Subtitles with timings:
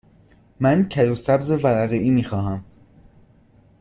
[0.59, 2.65] من کدو سبز ورقه ای می خواهم.